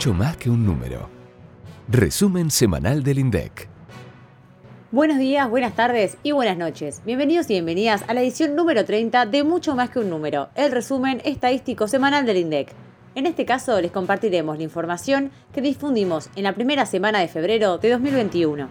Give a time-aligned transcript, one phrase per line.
[0.00, 1.10] mucho más que un número.
[1.86, 3.68] Resumen semanal del INDEC.
[4.90, 7.02] Buenos días, buenas tardes y buenas noches.
[7.04, 10.72] Bienvenidos y bienvenidas a la edición número 30 de Mucho más que un número, el
[10.72, 12.72] resumen estadístico semanal del INDEC.
[13.14, 17.76] En este caso les compartiremos la información que difundimos en la primera semana de febrero
[17.76, 18.70] de 2021.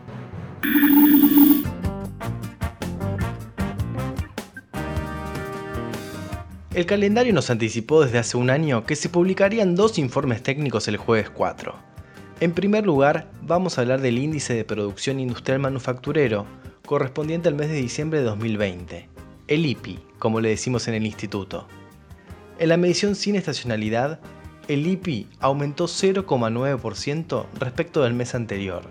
[6.80, 10.96] El calendario nos anticipó desde hace un año que se publicarían dos informes técnicos el
[10.96, 11.76] jueves 4.
[12.40, 16.46] En primer lugar, vamos a hablar del índice de producción industrial manufacturero,
[16.86, 19.10] correspondiente al mes de diciembre de 2020,
[19.50, 21.68] el IPI, como le decimos en el instituto.
[22.60, 24.22] En la medición sin estacionalidad,
[24.70, 28.84] el IPI aumentó 0,9% respecto del mes anterior,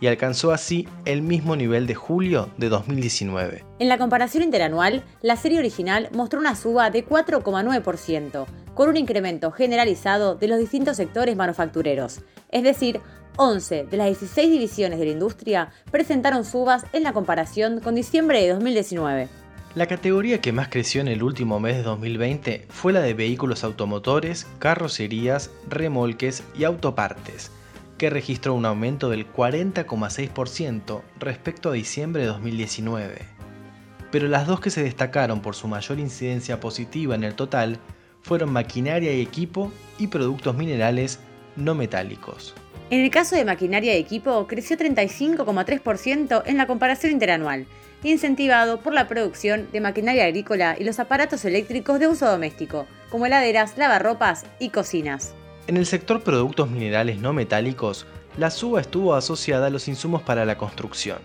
[0.00, 3.64] y alcanzó así el mismo nivel de julio de 2019.
[3.78, 9.50] En la comparación interanual, la serie original mostró una suba de 4,9%, con un incremento
[9.50, 13.00] generalizado de los distintos sectores manufactureros, es decir,
[13.36, 18.42] 11 de las 16 divisiones de la industria presentaron subas en la comparación con diciembre
[18.42, 19.28] de 2019.
[19.74, 23.62] La categoría que más creció en el último mes de 2020 fue la de vehículos
[23.62, 27.52] automotores, carrocerías, remolques y autopartes,
[27.98, 33.18] que registró un aumento del 40,6% respecto a diciembre de 2019.
[34.10, 37.78] Pero las dos que se destacaron por su mayor incidencia positiva en el total
[38.22, 41.18] fueron maquinaria y equipo y productos minerales
[41.56, 42.54] no metálicos.
[42.90, 47.66] En el caso de maquinaria y equipo, creció 35,3% en la comparación interanual,
[48.02, 53.26] incentivado por la producción de maquinaria agrícola y los aparatos eléctricos de uso doméstico, como
[53.26, 55.34] heladeras, lavarropas y cocinas.
[55.68, 58.06] En el sector productos minerales no metálicos,
[58.38, 61.18] la suba estuvo asociada a los insumos para la construcción,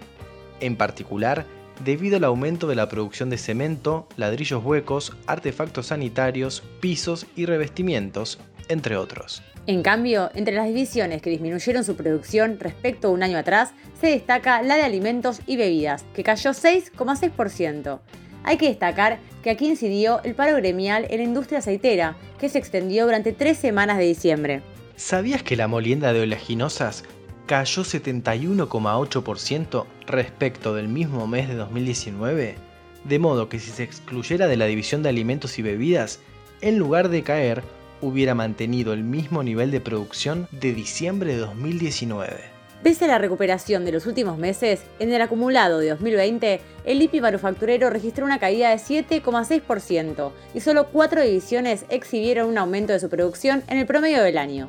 [0.59, 1.45] en particular
[1.85, 8.37] debido al aumento de la producción de cemento, ladrillos huecos, artefactos sanitarios, pisos y revestimientos,
[8.67, 9.41] entre otros.
[9.65, 13.71] En cambio, entre las divisiones que disminuyeron su producción respecto a un año atrás,
[14.01, 18.01] se destaca la de alimentos y bebidas, que cayó 6,6%.
[18.43, 22.57] Hay que destacar que aquí incidió el paro gremial en la industria aceitera, que se
[22.57, 24.61] extendió durante tres semanas de diciembre.
[24.95, 27.03] ¿Sabías que la molienda de oleaginosas
[27.45, 32.55] cayó 71,8% respecto del mismo mes de 2019?
[33.03, 36.19] De modo que si se excluyera de la división de alimentos y bebidas,
[36.61, 37.63] en lugar de caer,
[38.01, 42.52] hubiera mantenido el mismo nivel de producción de diciembre de 2019.
[42.83, 47.21] Pese a la recuperación de los últimos meses, en el acumulado de 2020, el IPI
[47.21, 53.07] manufacturero registró una caída de 7,6% y solo cuatro divisiones exhibieron un aumento de su
[53.07, 54.67] producción en el promedio del año.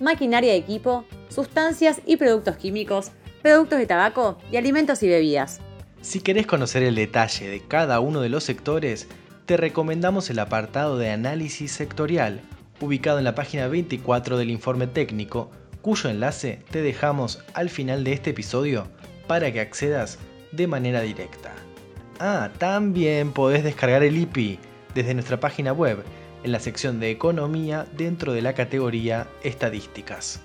[0.00, 3.12] Maquinaria de equipo, sustancias y productos químicos,
[3.42, 5.60] productos de tabaco y alimentos y bebidas.
[6.00, 9.06] Si querés conocer el detalle de cada uno de los sectores,
[9.46, 12.40] te recomendamos el apartado de análisis sectorial,
[12.80, 18.12] ubicado en la página 24 del informe técnico, cuyo enlace te dejamos al final de
[18.12, 18.86] este episodio
[19.26, 20.18] para que accedas
[20.52, 21.52] de manera directa.
[22.18, 24.58] Ah, también podés descargar el IPI
[24.94, 26.04] desde nuestra página web
[26.44, 30.40] en la sección de Economía dentro de la categoría Estadísticas.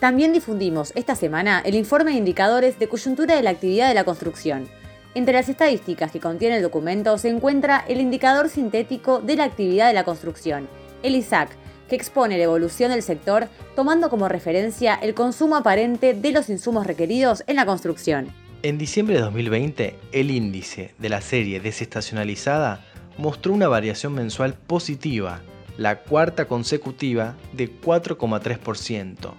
[0.00, 4.04] También difundimos esta semana el informe de indicadores de coyuntura de la actividad de la
[4.04, 4.68] construcción.
[5.14, 9.88] Entre las estadísticas que contiene el documento se encuentra el indicador sintético de la actividad
[9.88, 10.68] de la construcción,
[11.02, 11.50] el ISAC,
[11.88, 16.86] que expone la evolución del sector tomando como referencia el consumo aparente de los insumos
[16.86, 18.32] requeridos en la construcción.
[18.62, 22.84] En diciembre de 2020, el índice de la serie desestacionalizada
[23.18, 25.40] mostró una variación mensual positiva,
[25.78, 29.32] la cuarta consecutiva de 4,3%,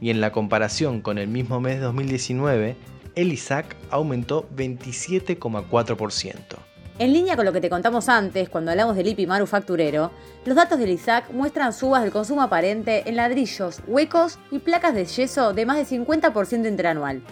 [0.00, 2.76] y en la comparación con el mismo mes de 2019,
[3.14, 6.71] el ISAC aumentó 27,4%.
[6.98, 10.10] En línea con lo que te contamos antes, cuando hablamos del IPI manufacturero,
[10.44, 15.06] los datos del ISAC muestran subas del consumo aparente en ladrillos, huecos y placas de
[15.06, 17.22] yeso de más de 50% interanual.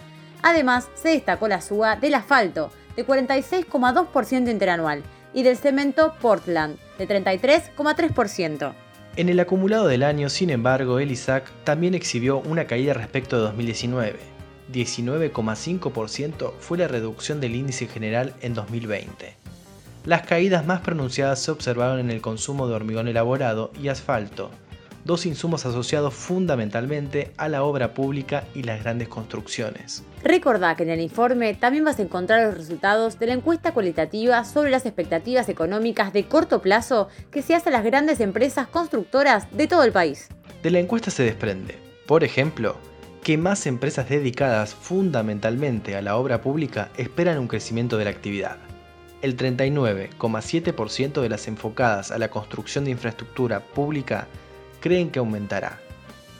[0.41, 7.07] Además, se destacó la suba del asfalto, de 46,2% interanual, y del cemento Portland, de
[7.07, 8.73] 33,3%.
[9.15, 13.43] En el acumulado del año, sin embargo, el ISAC también exhibió una caída respecto de
[13.43, 14.19] 2019.
[14.73, 19.40] 19,5% fue la reducción del índice general en 2020.
[20.03, 24.49] Las caídas más pronunciadas se observaron en el consumo de hormigón elaborado y asfalto,
[25.05, 30.03] dos insumos asociados fundamentalmente a la obra pública y las grandes construcciones.
[30.23, 34.43] Recordá que en el informe también vas a encontrar los resultados de la encuesta cualitativa
[34.43, 39.55] sobre las expectativas económicas de corto plazo que se hace a las grandes empresas constructoras
[39.55, 40.29] de todo el país.
[40.63, 41.77] De la encuesta se desprende,
[42.07, 42.75] por ejemplo,
[43.21, 48.57] que más empresas dedicadas fundamentalmente a la obra pública esperan un crecimiento de la actividad
[49.21, 54.27] el 39,7% de las enfocadas a la construcción de infraestructura pública
[54.79, 55.79] creen que aumentará,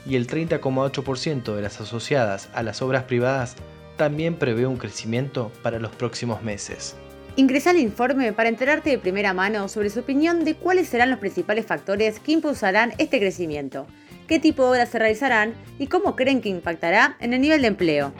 [0.05, 3.55] y el 30,8% de las asociadas a las obras privadas
[3.97, 6.95] también prevé un crecimiento para los próximos meses.
[7.35, 11.19] Ingresa al informe para enterarte de primera mano sobre su opinión de cuáles serán los
[11.19, 13.87] principales factores que impulsarán este crecimiento,
[14.27, 17.67] qué tipo de obras se realizarán y cómo creen que impactará en el nivel de
[17.67, 18.13] empleo.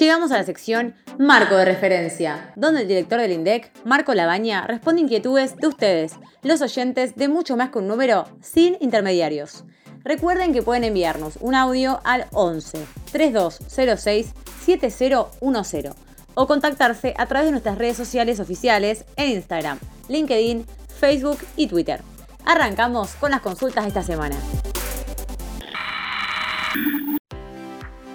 [0.00, 5.02] Llegamos a la sección Marco de referencia, donde el director del INDEC, Marco Labaña, responde
[5.02, 9.64] inquietudes de ustedes, los oyentes de mucho más que un número sin intermediarios.
[10.02, 14.32] Recuerden que pueden enviarnos un audio al 11 3206
[14.64, 15.94] 7010
[16.34, 20.64] o contactarse a través de nuestras redes sociales oficiales en Instagram, LinkedIn,
[20.98, 22.00] Facebook y Twitter.
[22.46, 24.36] Arrancamos con las consultas de esta semana.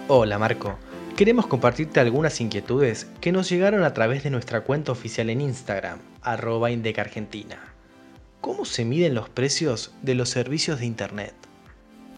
[0.08, 0.80] Hola Marco.
[1.16, 6.00] Queremos compartirte algunas inquietudes que nos llegaron a través de nuestra cuenta oficial en Instagram,
[6.22, 7.58] arroba Indecargentina.
[8.42, 11.34] ¿Cómo se miden los precios de los servicios de Internet?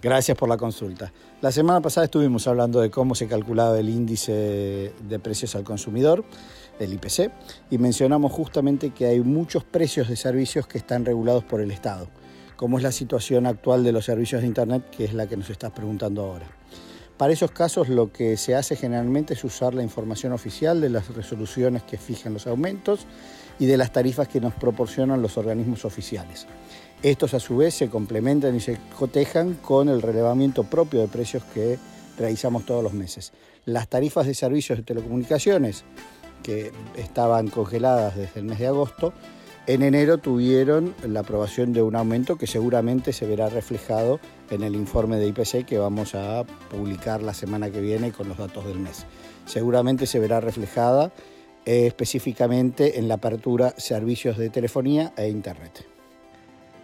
[0.02, 1.14] Gracias por la consulta.
[1.42, 6.26] La semana pasada estuvimos hablando de cómo se calculaba el índice de precios al consumidor,
[6.80, 7.32] el IPC,
[7.70, 12.08] y mencionamos justamente que hay muchos precios de servicios que están regulados por el Estado,
[12.56, 15.52] como es la situación actual de los servicios de Internet, que es la que nos
[15.52, 16.48] estás preguntando ahora.
[17.18, 21.14] Para esos casos lo que se hace generalmente es usar la información oficial de las
[21.16, 23.08] resoluciones que fijan los aumentos
[23.58, 26.46] y de las tarifas que nos proporcionan los organismos oficiales.
[27.02, 31.44] Estos a su vez se complementan y se cotejan con el relevamiento propio de precios
[31.56, 31.80] que
[32.20, 33.34] realizamos todos los meses.
[33.66, 35.86] Las tarifas de servicios de telecomunicaciones,
[36.44, 39.12] que estaban congeladas desde el mes de agosto,
[39.68, 44.76] en enero tuvieron la aprobación de un aumento que seguramente se verá reflejado en el
[44.76, 48.80] informe de IPC que vamos a publicar la semana que viene con los datos del
[48.80, 49.06] mes.
[49.46, 51.12] Seguramente se verá reflejada
[51.66, 55.86] eh, específicamente en la apertura servicios de telefonía e Internet.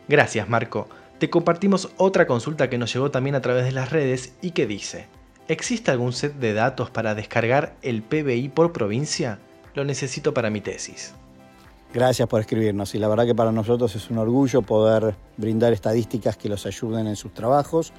[0.10, 0.90] Gracias Marco.
[1.20, 4.68] Te compartimos otra consulta que nos llegó también a través de las redes y que
[4.68, 5.06] dice,
[5.48, 9.40] ¿existe algún set de datos para descargar el PBI por provincia?
[9.74, 11.14] Lo necesito para mi tesis.
[11.94, 16.36] Gracias por escribirnos y la verdad que para nosotros es un orgullo poder brindar estadísticas
[16.36, 17.94] que los ayuden en sus trabajos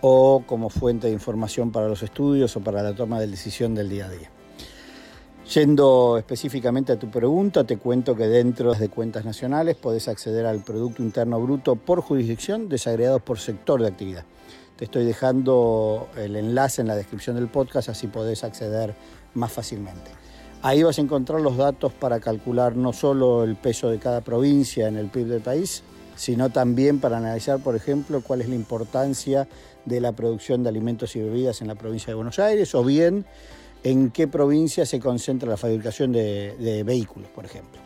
[0.00, 3.88] o como fuente de información para los estudios o para la toma de decisión del
[3.88, 4.30] día a día.
[5.52, 10.62] Yendo específicamente a tu pregunta, te cuento que dentro de cuentas nacionales podés acceder al
[10.62, 14.24] Producto Interno Bruto por jurisdicción desagregados por sector de actividad.
[14.76, 18.94] Te estoy dejando el enlace en la descripción del podcast, así podés acceder
[19.34, 20.21] más fácilmente.
[20.64, 24.86] Ahí vas a encontrar los datos para calcular no solo el peso de cada provincia
[24.86, 25.82] en el PIB del país,
[26.14, 29.48] sino también para analizar, por ejemplo, cuál es la importancia
[29.84, 33.26] de la producción de alimentos y bebidas en la provincia de Buenos Aires, o bien
[33.82, 37.80] en qué provincia se concentra la fabricación de, vehículos, por ejemplo.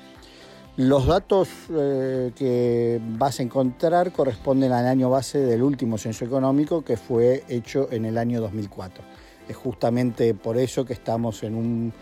[0.77, 6.85] Los datos eh, que vas a encontrar corresponden al año base del último censo económico
[6.85, 9.03] que fue hecho en el año 2004.
[9.49, 11.93] Es justamente por eso que estamos en un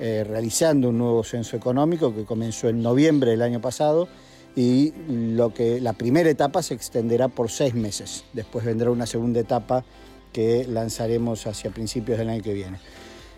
[0.00, 4.08] eh, realizando un nuevo censo económico que comenzó en noviembre del año pasado
[4.56, 8.24] y lo que, la primera etapa se extenderá por seis meses.
[8.32, 9.84] Después vendrá una segunda etapa
[10.32, 12.78] que lanzaremos hacia principios del año que viene.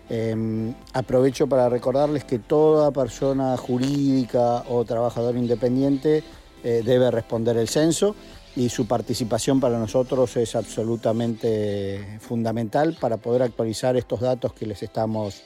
[0.09, 6.23] Em, aprovecho para recordarles que toda persona jurídica o trabajador independiente
[6.63, 8.15] eh, debe responder el censo
[8.55, 14.81] y su participación para nosotros es absolutamente fundamental para poder actualizar estos datos que les
[14.81, 15.43] estamos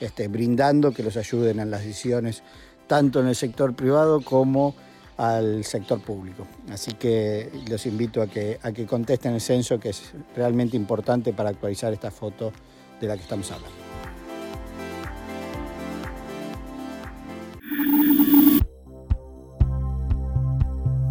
[0.00, 2.42] este, brindando que los ayuden en las decisiones
[2.86, 4.74] tanto en el sector privado como
[5.16, 6.46] al sector público.
[6.72, 11.32] Así que los invito a que, a que contesten el censo, que es realmente importante
[11.32, 12.52] para actualizar esta foto
[13.00, 13.76] de la que estamos hablando.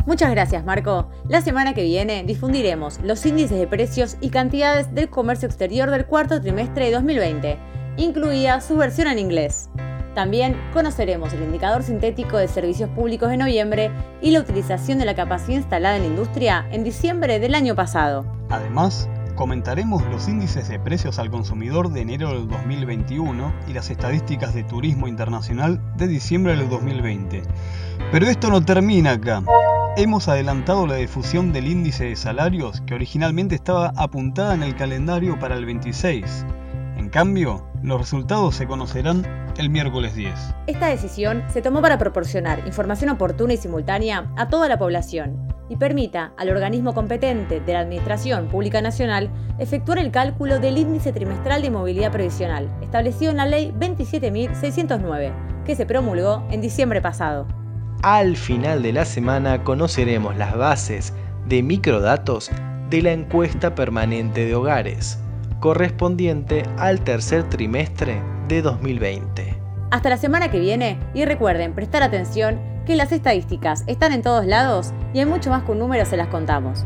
[0.08, 1.12] Muchas gracias, Marco.
[1.27, 6.08] La semana que viene difundiremos los índices de precios y cantidades del comercio exterior del
[6.08, 9.70] cuarto trimestre de 2020 incluida su versión en inglés.
[10.15, 13.91] También conoceremos el indicador sintético de servicios públicos de noviembre
[14.22, 18.25] y la utilización de la capacidad instalada en la industria en diciembre del año pasado.
[18.50, 24.53] Además, comentaremos los índices de precios al consumidor de enero del 2021 y las estadísticas
[24.53, 27.44] de turismo internacional de diciembre del 2020.
[28.12, 29.44] Pero esto no termina acá.
[29.96, 35.38] Hemos adelantado la difusión del índice de salarios que originalmente estaba apuntada en el calendario
[35.39, 36.46] para el 26.
[37.10, 39.25] En cambio, los resultados se conocerán
[39.58, 40.32] el miércoles 10.
[40.68, 45.78] Esta decisión se tomó para proporcionar información oportuna y simultánea a toda la población y
[45.78, 51.63] permita al organismo competente de la Administración Pública Nacional efectuar el cálculo del índice trimestral
[51.63, 57.48] de movilidad previsional, establecido en la Ley 27.609 que se promulgó en diciembre pasado.
[58.04, 61.12] Al final de la semana conoceremos las bases
[61.48, 62.51] de microdatos
[62.92, 65.18] de la encuesta permanente de hogares,
[65.60, 69.56] correspondiente al tercer trimestre de 2020.
[69.92, 74.46] Hasta la semana que viene y recuerden prestar atención que las estadísticas están en todos
[74.46, 76.86] lados y hay mucho más que un número se las contamos.